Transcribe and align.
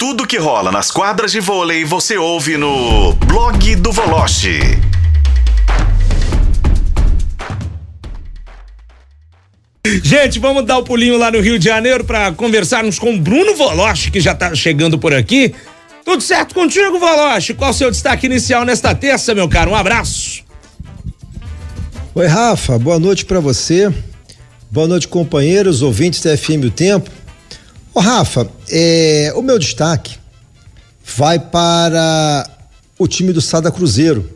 Tudo 0.00 0.26
que 0.26 0.38
rola 0.38 0.72
nas 0.72 0.90
quadras 0.90 1.30
de 1.30 1.40
vôlei 1.40 1.84
você 1.84 2.16
ouve 2.16 2.56
no 2.56 3.12
blog 3.12 3.76
do 3.76 3.92
Voloche. 3.92 4.58
Gente, 10.02 10.38
vamos 10.38 10.64
dar 10.64 10.78
o 10.78 10.80
um 10.80 10.84
pulinho 10.84 11.18
lá 11.18 11.30
no 11.30 11.38
Rio 11.38 11.58
de 11.58 11.66
Janeiro 11.66 12.02
para 12.02 12.32
conversarmos 12.32 12.98
com 12.98 13.14
o 13.14 13.20
Bruno 13.20 13.54
Voloche, 13.54 14.10
que 14.10 14.20
já 14.20 14.34
tá 14.34 14.54
chegando 14.54 14.98
por 14.98 15.12
aqui. 15.12 15.54
Tudo 16.02 16.22
certo 16.22 16.54
contigo, 16.54 16.98
Voloche? 16.98 17.52
Qual 17.52 17.70
o 17.70 17.74
seu 17.74 17.90
destaque 17.90 18.24
inicial 18.24 18.64
nesta 18.64 18.94
terça, 18.94 19.34
meu 19.34 19.50
caro? 19.50 19.72
Um 19.72 19.76
abraço. 19.76 20.42
Oi, 22.14 22.26
Rafa, 22.26 22.78
boa 22.78 22.98
noite 22.98 23.26
para 23.26 23.38
você. 23.38 23.92
Boa 24.70 24.88
noite, 24.88 25.06
companheiros, 25.06 25.82
ouvintes 25.82 26.22
da 26.22 26.34
FM 26.38 26.64
O 26.64 26.70
Tempo. 26.70 27.19
Ô, 27.92 27.98
Rafa, 27.98 28.48
é, 28.70 29.32
o 29.34 29.42
meu 29.42 29.58
destaque 29.58 30.16
vai 31.04 31.40
para 31.40 32.48
o 32.96 33.08
time 33.08 33.32
do 33.32 33.40
Sada 33.40 33.68
Cruzeiro. 33.70 34.30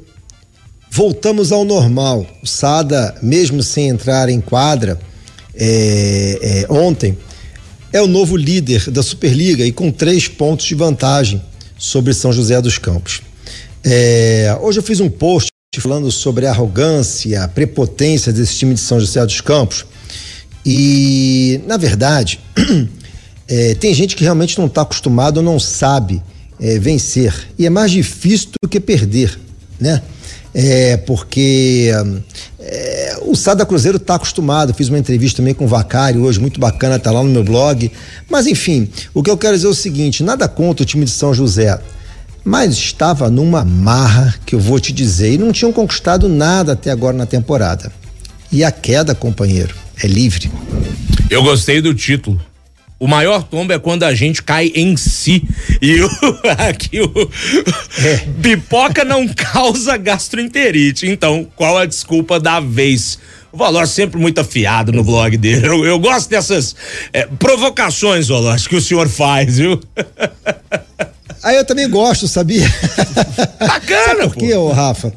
Voltamos 0.91 1.53
ao 1.53 1.65
normal. 1.65 2.27
O 2.43 2.47
Sada, 2.47 3.17
mesmo 3.23 3.63
sem 3.63 3.89
entrar 3.89 4.29
em 4.29 4.41
quadra 4.41 4.99
é, 5.55 6.67
é, 6.69 6.73
ontem, 6.73 7.17
é 7.93 8.03
o 8.03 8.09
novo 8.09 8.37
líder 8.37 8.91
da 8.91 9.05
Superliga 9.05 9.65
e 9.65 9.71
com 9.71 9.93
três 9.93 10.27
pontos 10.27 10.67
de 10.67 10.75
vantagem 10.75 11.41
sobre 11.79 12.13
São 12.13 12.33
José 12.33 12.61
dos 12.61 12.77
Campos. 12.77 13.23
É, 13.85 14.57
hoje 14.61 14.81
eu 14.81 14.83
fiz 14.83 14.99
um 14.99 15.09
post 15.09 15.49
falando 15.79 16.11
sobre 16.11 16.47
a 16.47 16.51
arrogância, 16.51 17.45
a 17.45 17.49
prepotência 17.49 18.33
desse 18.33 18.57
time 18.57 18.75
de 18.75 18.81
São 18.81 18.99
José 18.99 19.25
dos 19.25 19.41
Campos. 19.41 19.87
E, 20.67 21.61
na 21.67 21.77
verdade, 21.77 22.41
é, 23.49 23.75
tem 23.75 23.93
gente 23.93 24.17
que 24.17 24.23
realmente 24.23 24.59
não 24.59 24.67
está 24.67 24.83
acostumado 24.83 25.43
não 25.43 25.59
sabe 25.59 26.23
é, 26.61 26.79
vencer. 26.79 27.35
E 27.59 27.67
é 27.67 27.71
mais 27.71 27.91
difícil 27.91 28.51
do 28.63 28.69
que 28.69 28.81
perder, 28.81 29.39
né? 29.79 30.03
É, 30.57 30.97
porque 30.99 31.91
é, 32.61 33.19
o 33.23 33.35
Sada 33.35 33.67
Cruzeiro 33.67 33.97
está 33.97 34.15
acostumado. 34.15 34.73
Fiz 34.73 34.89
uma 34.89 34.99
entrevista 34.99 35.39
também 35.39 35.53
com 35.53 35.65
o 35.65 35.69
Vacari 35.69 36.19
hoje, 36.19 36.39
muito 36.39 36.61
bacana, 36.61 36.99
tá 36.99 37.11
lá 37.11 37.23
no 37.23 37.29
meu 37.29 37.43
blog. 37.43 37.91
Mas 38.31 38.47
enfim, 38.47 38.89
o 39.13 39.23
que 39.23 39.31
eu 39.31 39.37
quero 39.37 39.57
dizer 39.57 39.67
é 39.67 39.71
o 39.71 39.75
seguinte: 39.75 40.23
nada 40.23 40.47
contra 40.47 40.85
o 40.85 40.87
time 40.87 41.05
de 41.05 41.11
São 41.11 41.35
José 41.35 41.79
mas 42.45 42.75
estava 42.75 43.31
numa 43.31 43.65
marra 43.65 44.35
que 44.45 44.55
eu 44.55 44.61
vou 44.61 44.79
te 44.79 44.93
dizer 44.93 45.33
e 45.33 45.39
não 45.39 45.51
tinham 45.51 45.73
conquistado 45.73 46.29
nada 46.29 46.73
até 46.73 46.91
agora 46.91 47.17
na 47.17 47.25
temporada. 47.25 47.91
E 48.53 48.63
a 48.63 48.71
queda, 48.71 49.15
companheiro, 49.15 49.75
é 50.03 50.07
livre. 50.07 50.53
Eu 51.31 51.43
gostei 51.43 51.81
do 51.81 51.95
título. 51.95 52.39
O 53.05 53.07
maior 53.07 53.43
tombo 53.43 53.71
é 53.71 53.79
quando 53.79 54.03
a 54.05 54.15
gente 54.15 54.43
cai 54.43 54.73
em 54.75 54.97
si. 54.97 55.47
E 55.83 56.01
o, 56.01 56.09
aqui 56.57 57.03
o 57.03 57.31
é. 58.03 58.17
pipoca 58.41 59.05
não 59.05 59.29
causa 59.29 59.99
gastroenterite. 59.99 61.07
Então, 61.07 61.47
qual 61.55 61.77
a 61.77 61.85
desculpa 61.85 62.41
da 62.41 62.61
vez? 62.61 63.19
O 63.53 63.59
Valor 63.59 63.87
sempre 63.87 64.19
muito 64.19 64.41
afiado 64.41 64.91
no 64.91 65.05
blog 65.05 65.37
dele. 65.37 65.67
Eu, 65.67 65.85
eu 65.85 65.99
gosto 65.99 66.31
dessas 66.31 66.75
é, 67.13 67.27
provocações, 67.27 68.29
Valor, 68.29 68.59
que 68.59 68.75
o 68.75 68.81
senhor 68.81 69.07
faz, 69.07 69.59
viu? 69.59 69.79
Aí 71.43 71.57
eu 71.57 71.65
também 71.67 71.91
gosto, 71.91 72.27
sabia? 72.27 72.67
Bacana, 73.61 74.23
Sabe 74.23 74.23
por 74.23 74.37
quê, 74.37 74.55
ô 74.55 74.73
Rafa? 74.73 75.13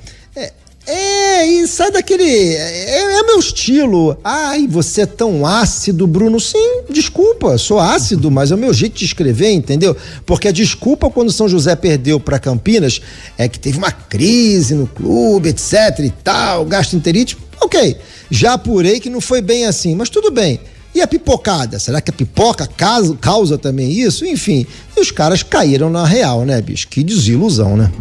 É, 0.87 1.45
e 1.45 1.67
sai 1.67 1.91
daquele. 1.91 2.23
É, 2.23 3.19
é, 3.19 3.23
meu 3.23 3.39
estilo. 3.39 4.17
Ai, 4.23 4.65
você 4.67 5.01
é 5.01 5.05
tão 5.05 5.45
ácido, 5.45 6.07
Bruno. 6.07 6.39
Sim, 6.39 6.83
desculpa, 6.89 7.57
sou 7.57 7.77
ácido, 7.77 8.31
mas 8.31 8.51
é 8.51 8.55
o 8.55 8.57
meu 8.57 8.73
jeito 8.73 8.97
de 8.97 9.03
escrever, 9.03 9.51
entendeu? 9.51 9.95
Porque 10.25 10.47
a 10.47 10.51
desculpa 10.51 11.09
quando 11.09 11.29
São 11.29 11.49
José 11.49 11.75
perdeu 11.75 12.21
para 12.21 12.39
Campinas 12.39 13.01
é 13.37 13.49
que 13.49 13.59
teve 13.59 13.77
uma 13.77 13.91
crise 13.91 14.75
no 14.75 14.87
clube, 14.87 15.49
etc 15.49 15.99
e 15.99 16.09
tal, 16.23 16.63
gasto 16.63 16.95
interite. 16.95 17.37
Ok, 17.59 17.97
já 18.31 18.53
apurei 18.53 19.01
que 19.01 19.09
não 19.09 19.19
foi 19.19 19.41
bem 19.41 19.65
assim, 19.65 19.93
mas 19.93 20.09
tudo 20.09 20.31
bem. 20.31 20.57
E 20.95 21.01
a 21.01 21.07
pipocada? 21.07 21.77
Será 21.79 21.99
que 21.99 22.11
a 22.11 22.13
pipoca 22.13 22.65
causa, 22.65 23.15
causa 23.17 23.57
também 23.57 23.91
isso? 23.91 24.25
Enfim, 24.25 24.65
os 24.97 25.11
caras 25.11 25.43
caíram 25.43 25.89
na 25.89 26.05
real, 26.05 26.45
né, 26.45 26.61
bicho? 26.61 26.87
Que 26.87 27.03
desilusão, 27.03 27.75
né? 27.75 27.91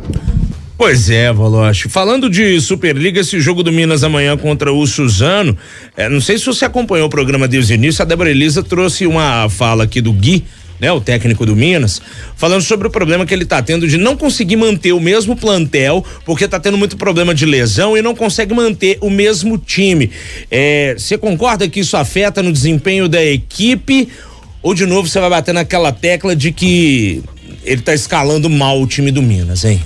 Pois 0.78 1.08
é, 1.08 1.32
Voloche. 1.32 1.88
Falando 1.88 2.28
de 2.28 2.60
Superliga, 2.60 3.20
esse 3.20 3.40
jogo 3.40 3.62
do 3.62 3.72
Minas 3.72 4.04
amanhã 4.04 4.36
contra 4.36 4.70
o 4.70 4.86
Suzano, 4.86 5.56
é, 5.96 6.06
não 6.06 6.20
sei 6.20 6.36
se 6.36 6.44
você 6.44 6.66
acompanhou 6.66 7.06
o 7.06 7.10
programa 7.10 7.48
desde 7.48 7.72
o 7.72 7.74
início, 7.74 8.02
a 8.02 8.04
Débora 8.04 8.30
Elisa 8.30 8.62
trouxe 8.62 9.06
uma 9.06 9.48
fala 9.48 9.84
aqui 9.84 10.02
do 10.02 10.12
Gui, 10.12 10.44
né, 10.78 10.92
o 10.92 11.00
técnico 11.00 11.46
do 11.46 11.56
Minas, 11.56 12.02
falando 12.36 12.60
sobre 12.60 12.86
o 12.86 12.90
problema 12.90 13.24
que 13.24 13.32
ele 13.32 13.44
está 13.44 13.62
tendo 13.62 13.88
de 13.88 13.96
não 13.96 14.18
conseguir 14.18 14.56
manter 14.56 14.92
o 14.92 15.00
mesmo 15.00 15.34
plantel, 15.34 16.04
porque 16.26 16.44
está 16.44 16.60
tendo 16.60 16.76
muito 16.76 16.98
problema 16.98 17.34
de 17.34 17.46
lesão 17.46 17.96
e 17.96 18.02
não 18.02 18.14
consegue 18.14 18.52
manter 18.52 18.98
o 19.00 19.08
mesmo 19.08 19.56
time. 19.56 20.10
É, 20.50 20.94
você 20.98 21.16
concorda 21.16 21.66
que 21.66 21.80
isso 21.80 21.96
afeta 21.96 22.42
no 22.42 22.52
desempenho 22.52 23.08
da 23.08 23.24
equipe? 23.24 24.10
Ou 24.62 24.74
de 24.74 24.84
novo 24.84 25.08
você 25.08 25.18
vai 25.20 25.30
bater 25.30 25.54
naquela 25.54 25.90
tecla 25.90 26.36
de 26.36 26.52
que 26.52 27.22
ele 27.64 27.80
está 27.80 27.94
escalando 27.94 28.50
mal 28.50 28.78
o 28.78 28.86
time 28.86 29.10
do 29.10 29.22
Minas, 29.22 29.64
hein? 29.64 29.80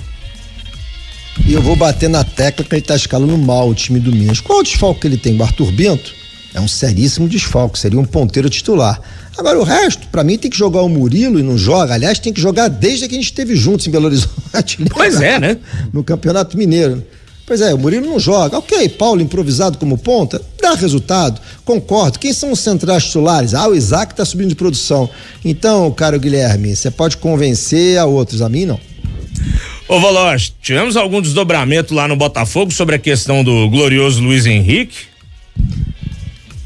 E 1.45 1.53
eu 1.53 1.61
vou 1.61 1.75
bater 1.75 2.09
na 2.09 2.23
tecla 2.23 2.65
que 2.65 2.73
ele 2.73 2.81
está 2.81 2.95
escalando 2.95 3.37
mal 3.37 3.69
o 3.69 3.73
time 3.73 3.99
do 3.99 4.11
Minas. 4.11 4.39
Qual 4.39 4.59
o 4.59 4.63
desfalque 4.63 5.01
que 5.01 5.07
ele 5.07 5.17
tem? 5.17 5.37
O 5.37 5.43
Arthur 5.43 5.71
Bento? 5.71 6.13
É 6.53 6.59
um 6.59 6.67
seríssimo 6.67 7.29
desfalque, 7.29 7.79
seria 7.79 7.99
um 7.99 8.05
ponteiro 8.05 8.49
titular. 8.49 8.99
Agora 9.37 9.57
o 9.57 9.63
resto, 9.63 10.07
para 10.07 10.23
mim, 10.23 10.37
tem 10.37 10.51
que 10.51 10.57
jogar 10.57 10.81
o 10.81 10.89
Murilo 10.89 11.39
e 11.39 11.43
não 11.43 11.57
joga. 11.57 11.93
Aliás, 11.93 12.19
tem 12.19 12.33
que 12.33 12.41
jogar 12.41 12.67
desde 12.67 13.07
que 13.07 13.15
a 13.15 13.17
gente 13.17 13.25
esteve 13.25 13.55
juntos 13.55 13.87
em 13.87 13.91
Belo 13.91 14.07
Horizonte. 14.07 14.77
Pois 14.91 15.21
é, 15.21 15.39
né? 15.39 15.57
No 15.93 16.03
Campeonato 16.03 16.57
Mineiro. 16.57 17.03
Pois 17.47 17.61
é, 17.61 17.73
o 17.73 17.77
Murilo 17.77 18.05
não 18.05 18.19
joga. 18.19 18.57
Ok, 18.57 18.89
Paulo 18.89 19.21
improvisado 19.21 19.77
como 19.77 19.97
ponta, 19.97 20.41
dá 20.61 20.73
resultado. 20.73 21.41
Concordo. 21.65 22.19
Quem 22.19 22.33
são 22.33 22.51
os 22.51 22.59
centrais 22.59 23.05
titulares? 23.05 23.53
Ah, 23.53 23.67
o 23.67 23.75
Isaac 23.75 24.13
está 24.13 24.25
subindo 24.25 24.49
de 24.49 24.55
produção. 24.55 25.09
Então, 25.43 25.89
caro 25.91 26.19
Guilherme, 26.19 26.75
você 26.75 26.91
pode 26.91 27.17
convencer 27.17 27.97
a 27.97 28.05
outros, 28.05 28.41
a 28.41 28.49
mim 28.49 28.65
não. 28.65 28.79
Ô 29.91 29.99
Valoz, 29.99 30.53
tivemos 30.61 30.95
algum 30.95 31.21
desdobramento 31.21 31.93
lá 31.93 32.07
no 32.07 32.15
Botafogo 32.15 32.71
sobre 32.71 32.95
a 32.95 32.97
questão 32.97 33.43
do 33.43 33.69
glorioso 33.69 34.23
Luiz 34.23 34.45
Henrique? 34.45 34.99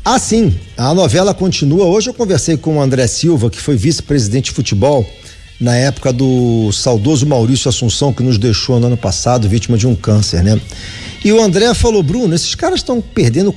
Ah, 0.06 0.19
sim. 0.19 0.53
A 0.78 0.94
novela 0.94 1.34
continua. 1.34 1.85
Hoje 1.85 2.08
eu 2.08 2.14
conversei 2.14 2.56
com 2.56 2.78
o 2.78 2.80
André 2.80 3.08
Silva, 3.08 3.50
que 3.50 3.59
foi 3.59 3.75
vice-presidente 3.75 4.46
de 4.46 4.52
futebol 4.52 5.03
na 5.59 5.75
época 5.75 6.14
do 6.14 6.72
saudoso 6.72 7.25
Maurício 7.25 7.68
Assunção, 7.68 8.14
que 8.14 8.22
nos 8.22 8.38
deixou 8.38 8.80
no 8.80 8.85
ano 8.85 8.97
passado, 8.97 9.50
vítima 9.50 9.75
de 9.75 9.88
um 9.88 9.96
câncer, 9.96 10.44
né? 10.44 10.62
E 11.24 11.31
o 11.31 11.41
André 11.41 11.74
falou: 11.74 12.03
Bruno, 12.03 12.35
esses 12.35 12.53
caras 12.53 12.81
estão 12.81 13.02
perdendo 13.02 13.52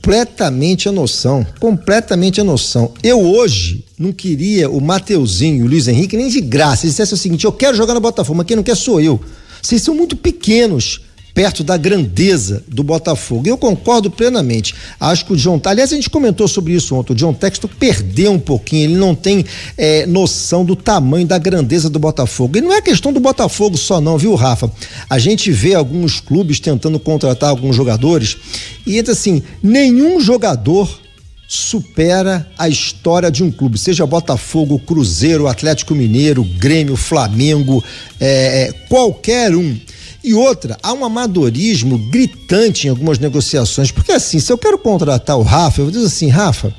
completamente 0.00 0.88
a 0.88 0.92
noção. 0.92 1.46
Completamente 1.60 2.40
a 2.40 2.44
noção. 2.44 2.92
Eu 3.02 3.20
hoje 3.20 3.84
não 3.98 4.12
queria 4.12 4.70
o 4.70 4.80
Mateuzinho, 4.80 5.64
o 5.64 5.68
Luiz 5.68 5.86
Henrique, 5.86 6.16
nem 6.16 6.28
de 6.28 6.40
graça. 6.40 6.86
Eles 6.86 6.94
dissessem 6.94 7.14
o 7.14 7.18
seguinte: 7.18 7.44
eu 7.44 7.52
quero 7.52 7.76
jogar 7.76 7.94
no 7.94 8.00
Botafogo, 8.00 8.38
mas 8.38 8.46
quem 8.46 8.56
não 8.56 8.62
quer 8.62 8.76
sou 8.76 9.00
eu. 9.00 9.20
Vocês 9.62 9.82
são 9.82 9.94
muito 9.94 10.16
pequenos 10.16 11.02
perto 11.34 11.62
da 11.62 11.76
grandeza 11.76 12.62
do 12.68 12.82
Botafogo. 12.82 13.48
Eu 13.48 13.56
concordo 13.56 14.10
plenamente. 14.10 14.74
Acho 14.98 15.24
que 15.24 15.32
o 15.32 15.36
John, 15.36 15.60
aliás, 15.64 15.92
a 15.92 15.96
gente 15.96 16.10
comentou 16.10 16.48
sobre 16.48 16.72
isso 16.72 16.94
ontem. 16.94 17.12
O 17.12 17.16
John 17.16 17.32
Texto 17.32 17.68
perdeu 17.68 18.32
um 18.32 18.38
pouquinho, 18.38 18.84
ele 18.84 18.96
não 18.96 19.14
tem 19.14 19.44
é, 19.76 20.06
noção 20.06 20.64
do 20.64 20.74
tamanho 20.74 21.26
da 21.26 21.38
grandeza 21.38 21.88
do 21.88 21.98
Botafogo. 21.98 22.58
E 22.58 22.60
não 22.60 22.72
é 22.72 22.80
questão 22.80 23.12
do 23.12 23.20
Botafogo 23.20 23.76
só, 23.76 24.00
não, 24.00 24.18
viu, 24.18 24.34
Rafa? 24.34 24.70
A 25.08 25.18
gente 25.18 25.50
vê 25.50 25.74
alguns 25.74 26.20
clubes 26.20 26.58
tentando 26.60 26.98
contratar 26.98 27.50
alguns 27.50 27.76
jogadores 27.76 28.36
e 28.86 28.98
assim, 29.00 29.42
nenhum 29.62 30.20
jogador 30.20 31.00
supera 31.48 32.48
a 32.56 32.68
história 32.68 33.30
de 33.30 33.42
um 33.42 33.50
clube, 33.50 33.76
seja 33.76 34.06
Botafogo, 34.06 34.78
Cruzeiro, 34.78 35.48
Atlético 35.48 35.94
Mineiro, 35.94 36.44
Grêmio, 36.44 36.94
Flamengo, 36.96 37.82
é, 38.20 38.68
é 38.68 38.72
qualquer 38.88 39.54
um 39.54 39.76
e 40.22 40.34
outra, 40.34 40.76
há 40.82 40.92
um 40.92 41.04
amadorismo 41.04 41.96
gritante 42.10 42.86
em 42.86 42.90
algumas 42.90 43.18
negociações, 43.18 43.90
porque 43.90 44.12
assim, 44.12 44.38
se 44.38 44.52
eu 44.52 44.58
quero 44.58 44.78
contratar 44.78 45.38
o 45.38 45.42
Rafa, 45.42 45.80
eu 45.80 45.86
vou 45.86 45.92
dizer 45.92 46.06
assim, 46.06 46.28
Rafa, 46.28 46.74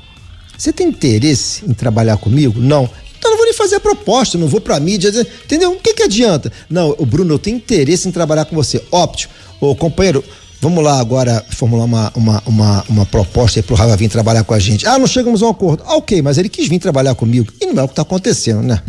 você 0.56 0.72
tem 0.72 0.88
interesse 0.88 1.64
em 1.66 1.74
trabalhar 1.74 2.16
comigo? 2.18 2.60
Não. 2.60 2.88
Então 3.18 3.30
não 3.32 3.36
vou 3.36 3.46
nem 3.46 3.54
fazer 3.54 3.76
a 3.76 3.80
proposta, 3.80 4.38
não 4.38 4.46
vou 4.46 4.60
pra 4.60 4.78
mídia, 4.78 5.10
entendeu? 5.44 5.72
O 5.72 5.80
que 5.80 5.92
que 5.92 6.04
adianta? 6.04 6.52
Não, 6.70 6.94
o 6.98 7.04
Bruno, 7.04 7.34
eu 7.34 7.38
tenho 7.38 7.56
interesse 7.56 8.08
em 8.08 8.12
trabalhar 8.12 8.44
com 8.44 8.54
você. 8.54 8.82
Óptimo. 8.92 9.32
Ô, 9.60 9.74
companheiro, 9.74 10.24
Vamos 10.62 10.84
lá 10.84 11.00
agora 11.00 11.44
formular 11.50 11.86
uma, 11.86 12.12
uma, 12.14 12.42
uma, 12.46 12.84
uma 12.88 13.04
proposta 13.06 13.58
aí 13.58 13.64
pro 13.64 13.74
Rafa 13.74 13.96
vir 13.96 14.08
trabalhar 14.08 14.44
com 14.44 14.54
a 14.54 14.60
gente. 14.60 14.86
Ah, 14.86 14.96
não 14.96 15.08
chegamos 15.08 15.42
a 15.42 15.46
um 15.46 15.50
acordo. 15.50 15.82
Ah, 15.84 15.96
ok, 15.96 16.22
mas 16.22 16.38
ele 16.38 16.48
quis 16.48 16.68
vir 16.68 16.78
trabalhar 16.78 17.16
comigo. 17.16 17.52
E 17.60 17.66
não 17.66 17.80
é 17.80 17.82
o 17.82 17.88
que 17.88 17.92
está 17.94 18.02
acontecendo, 18.02 18.62
né? 18.62 18.80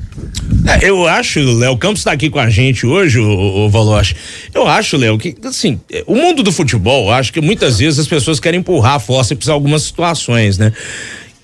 É, 0.68 0.88
eu 0.88 1.08
acho, 1.08 1.40
Léo, 1.40 1.76
Campos 1.76 2.02
está 2.02 2.12
aqui 2.12 2.30
com 2.30 2.38
a 2.38 2.48
gente 2.48 2.86
hoje, 2.86 3.18
o, 3.18 3.66
o 3.66 3.70
Valoche. 3.72 4.16
Eu 4.54 4.68
acho, 4.68 4.98
Léo, 4.98 5.18
que 5.18 5.36
assim, 5.46 5.82
o 6.06 6.14
mundo 6.14 6.44
do 6.44 6.52
futebol, 6.52 7.12
acho 7.12 7.34
que 7.34 7.42
muitas 7.42 7.80
vezes 7.80 8.02
as 8.02 8.08
pessoas 8.08 8.40
querem 8.40 8.60
empurrar 8.60 8.98
a 8.98 9.00
para 9.00 9.54
algumas 9.54 9.82
situações, 9.82 10.60
né? 10.60 10.72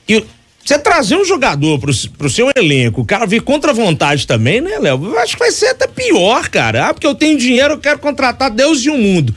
E 0.08 0.24
Você 0.64 0.78
trazer 0.78 1.16
um 1.16 1.26
jogador 1.26 1.80
pro, 1.80 1.92
pro 2.20 2.30
seu 2.30 2.52
elenco, 2.56 3.02
o 3.02 3.06
cara 3.06 3.26
vir 3.26 3.42
contra 3.42 3.72
a 3.72 3.74
vontade 3.74 4.28
também, 4.28 4.62
né, 4.62 4.78
Léo? 4.78 5.18
Acho 5.18 5.34
que 5.34 5.40
vai 5.40 5.52
ser 5.52 5.70
até 5.70 5.88
pior, 5.88 6.48
cara. 6.50 6.90
Ah, 6.90 6.94
porque 6.94 7.08
eu 7.08 7.16
tenho 7.16 7.36
dinheiro, 7.36 7.74
eu 7.74 7.80
quero 7.80 7.98
contratar 7.98 8.52
Deus 8.52 8.86
e 8.86 8.92
o 8.92 8.98
mundo. 8.98 9.34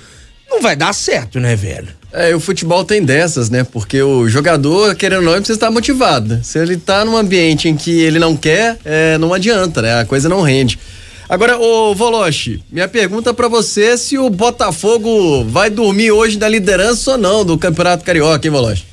Não 0.53 0.61
vai 0.61 0.77
dar 0.77 0.93
certo, 0.93 1.41
né, 1.41 1.57
velho? 1.57 1.89
É, 2.13 2.35
o 2.37 2.41
futebol 2.41 2.85
tem 2.85 3.03
dessas, 3.03 3.49
né? 3.49 3.65
Porque 3.65 4.03
o 4.03 4.29
jogador, 4.29 4.95
querendo 4.95 5.21
ou 5.21 5.25
não, 5.25 5.33
precisa 5.33 5.57
estar 5.57 5.71
motivado. 5.71 6.41
Se 6.43 6.59
ele 6.59 6.77
tá 6.77 7.07
num 7.07 7.17
ambiente 7.17 7.71
em 7.71 7.75
que 7.75 8.03
ele 8.03 8.19
não 8.19 8.37
quer, 8.37 8.79
é, 8.85 9.17
não 9.17 9.33
adianta, 9.33 9.81
né? 9.81 10.01
A 10.01 10.05
coisa 10.05 10.29
não 10.29 10.43
rende. 10.43 10.79
Agora, 11.27 11.59
ô 11.59 11.95
Voloche, 11.95 12.63
minha 12.71 12.87
pergunta 12.87 13.33
para 13.33 13.49
você 13.49 13.85
é 13.85 13.97
se 13.97 14.19
o 14.19 14.29
Botafogo 14.29 15.43
vai 15.45 15.71
dormir 15.71 16.11
hoje 16.11 16.39
na 16.39 16.47
liderança 16.47 17.13
ou 17.13 17.19
não 17.19 17.47
do 17.47 17.57
Campeonato 17.57 18.05
Carioca, 18.05 18.47
hein, 18.47 18.53
Voloche? 18.53 18.85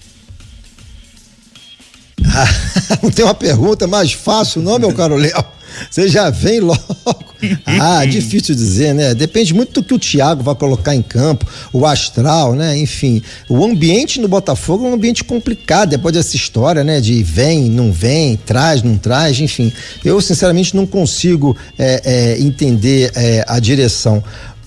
não 3.03 3.12
tem 3.12 3.25
uma 3.25 3.35
pergunta 3.35 3.85
mais 3.85 4.13
fácil, 4.13 4.62
não, 4.62 4.79
meu 4.79 4.94
caro 4.94 5.17
Léo? 5.17 5.44
Você 5.91 6.07
já 6.07 6.29
vem 6.29 6.62
logo. 6.62 7.28
Ah, 7.65 8.06
difícil 8.06 8.56
dizer, 8.56 8.94
né? 8.94 9.13
Depende 9.13 9.53
muito 9.53 9.81
do 9.81 9.83
que 9.83 9.94
o 9.94 10.00
Thiago 10.00 10.44
vai 10.44 10.56
colocar 10.56 10.95
em 10.95 11.01
campo, 11.01 11.45
o 11.71 11.86
astral, 11.86 12.53
né? 12.53 12.77
Enfim, 12.77 13.21
o 13.47 13.63
ambiente 13.63 14.19
no 14.19 14.27
Botafogo 14.27 14.86
é 14.86 14.89
um 14.89 14.94
ambiente 14.94 15.24
complicado 15.24 15.89
depois 15.89 16.13
dessa 16.13 16.36
história, 16.36 16.83
né? 16.83 17.00
De 17.00 17.24
vem, 17.24 17.69
não 17.69 17.91
vem, 17.91 18.36
traz, 18.38 18.83
não 18.83 18.97
traz, 18.97 19.39
enfim. 19.39 19.71
Eu, 20.03 20.19
sinceramente, 20.21 20.75
não 20.75 20.86
consigo 20.86 21.56
é, 21.77 22.01
é, 22.03 22.41
entender 22.41 23.12
é, 23.15 23.45
a 23.47 23.59
direção. 23.59 24.24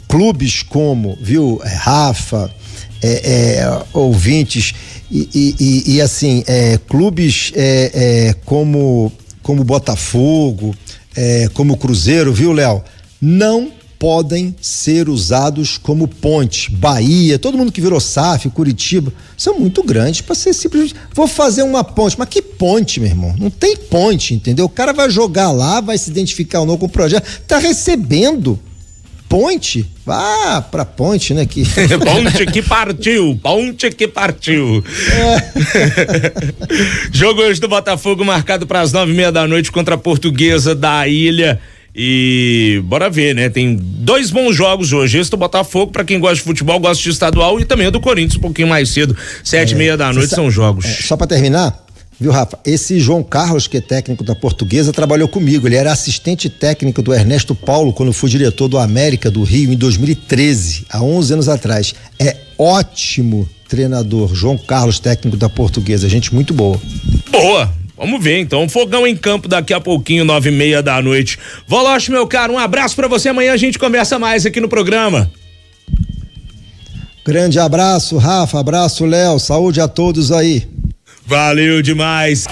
Clubes 0.09 0.63
como, 0.63 1.17
viu, 1.21 1.61
é, 1.65 1.75
Rafa, 1.75 2.51
é, 3.03 3.61
é, 3.61 3.83
ouvintes, 3.93 4.75
e, 5.11 5.29
e, 5.61 5.97
e, 5.97 6.01
assim, 6.01 6.43
clubes 6.89 7.53
como 8.47 9.13
como 9.43 9.65
Botafogo, 9.65 10.75
é, 11.17 11.49
como 11.55 11.77
Cruzeiro, 11.77 12.33
viu, 12.33 12.53
Léo? 12.53 12.83
Não 13.21 13.71
podem 14.03 14.53
ser 14.61 15.09
usados 15.09 15.79
como 15.79 16.09
ponte. 16.09 16.73
Bahia, 16.73 17.39
todo 17.39 17.57
mundo 17.57 17.71
que 17.71 17.81
virou 17.81 18.01
SAF, 18.01 18.51
Curitiba, 18.51 19.13
são 19.37 19.61
muito 19.61 19.81
grandes 19.85 20.21
para 20.21 20.35
ser 20.35 20.53
simplesmente. 20.53 20.97
Vou 21.15 21.29
fazer 21.29 21.63
uma 21.63 21.85
ponte. 21.85 22.19
Mas 22.19 22.29
que 22.29 22.43
ponte, 22.43 22.99
meu 22.99 23.09
irmão? 23.09 23.33
Não 23.39 23.49
tem 23.49 23.77
ponte, 23.77 24.35
entendeu? 24.35 24.65
O 24.65 24.69
cara 24.69 24.93
vai 24.93 25.09
jogar 25.09 25.53
lá, 25.53 25.81
vai 25.81 25.97
se 25.97 26.11
identificar 26.11 26.61
ou 26.61 26.67
não 26.67 26.77
com 26.77 26.87
o 26.87 26.89
projeto, 26.89 27.43
tá 27.47 27.59
recebendo 27.59 28.59
ponte, 29.33 29.87
vá 30.05 30.61
pra 30.61 30.85
ponte, 30.85 31.33
né? 31.33 31.47
Que... 31.47 31.65
ponte 32.05 32.45
que 32.53 32.61
partiu, 32.61 33.41
ponte 33.43 33.89
que 33.91 34.07
partiu. 34.07 34.85
É. 35.11 36.43
Jogo 37.11 37.41
hoje 37.41 37.59
do 37.59 37.67
Botafogo 37.67 38.23
marcado 38.27 38.67
para 38.67 38.83
as 38.83 38.93
nove 38.93 39.13
e 39.13 39.15
meia 39.15 39.33
da 39.33 39.49
noite 39.49 39.73
contra 39.73 39.95
a 39.95 39.99
Portuguesa 39.99 40.75
da 40.75 41.09
Ilha. 41.09 41.59
E 41.97 42.83
bora 42.85 43.09
ver, 43.09 43.35
né? 43.35 43.49
Tem 43.49 43.75
dois 43.75 44.31
bons 44.31 44.55
jogos 44.55 44.93
hoje. 44.93 45.19
Esse 45.19 45.31
do 45.31 45.39
Botafogo, 45.39 45.93
para 45.93 46.05
quem 46.05 46.21
gosta 46.21 46.37
de 46.37 46.43
futebol, 46.43 46.79
gosta 46.79 47.03
de 47.03 47.09
estadual, 47.09 47.59
e 47.59 47.65
também 47.65 47.87
o 47.87 47.91
do 47.91 48.01
Corinthians, 48.01 48.37
um 48.37 48.41
pouquinho 48.41 48.69
mais 48.69 48.91
cedo, 48.91 49.17
sete 49.43 49.73
é, 49.73 49.75
e 49.75 49.79
meia 49.79 49.97
da 49.97 50.13
noite 50.13 50.35
são 50.35 50.51
jogos. 50.51 50.85
É, 50.85 50.89
só 50.89 51.17
para 51.17 51.27
terminar, 51.27 51.87
Viu, 52.21 52.31
Rafa? 52.31 52.59
Esse 52.65 53.01
João 53.01 53.23
Carlos, 53.23 53.67
que 53.67 53.79
é 53.79 53.81
técnico 53.81 54.23
da 54.23 54.35
Portuguesa, 54.35 54.93
trabalhou 54.93 55.27
comigo. 55.27 55.67
Ele 55.67 55.77
era 55.77 55.93
assistente 55.93 56.49
técnico 56.49 57.03
do 57.03 57.13
Ernesto 57.13 57.55
Paulo 57.55 57.93
quando 57.93 58.13
fui 58.13 58.31
diretor 58.31 58.69
do 58.69 58.79
América 58.79 59.31
do 59.31 59.43
Rio 59.43 59.73
em 59.73 59.77
2013, 59.77 60.87
há 60.89 61.03
11 61.03 61.33
anos 61.33 61.49
atrás. 61.49 61.95
É 62.19 62.37
ótimo 62.59 63.49
treinador, 63.69 64.35
João 64.35 64.57
Carlos, 64.59 65.01
técnico 65.01 65.37
da 65.37 65.49
Portuguesa. 65.49 66.09
Gente 66.09 66.33
muito 66.35 66.53
boa. 66.55 66.81
Boa, 67.31 67.73
Vamos 67.97 68.23
ver, 68.23 68.41
então. 68.41 68.69
Fogão 68.69 69.07
em 69.07 69.17
campo 69.17 69.47
daqui 69.47 69.73
a 69.73 69.81
pouquinho, 69.81 70.25
nove 70.25 70.49
e 70.49 70.53
meia 70.53 70.83
da 70.83 71.01
noite. 71.01 71.39
Voloche, 71.69 72.11
meu 72.11 72.27
caro, 72.27 72.55
um 72.55 72.59
abraço 72.59 72.97
para 72.97 73.07
você. 73.07 73.29
Amanhã 73.29 73.53
a 73.53 73.57
gente 73.57 73.79
conversa 73.79 74.19
mais 74.19 74.45
aqui 74.45 74.61
no 74.61 74.69
programa. 74.69 75.31
Grande 77.25 77.61
abraço, 77.61 78.17
Rafa. 78.17 78.59
Abraço, 78.59 79.05
Léo. 79.05 79.39
Saúde 79.39 79.81
a 79.81 79.87
todos 79.87 80.33
aí. 80.33 80.67
Valeu 81.27 81.83
demais. 81.83 82.47